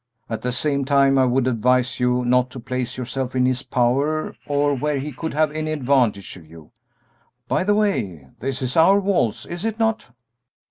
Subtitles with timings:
[0.31, 4.35] At the same time I would advise you not to place yourself in his power
[4.47, 6.71] or where he could have any advantage of you.
[7.47, 10.07] By the way, this is our waltz, is it not?"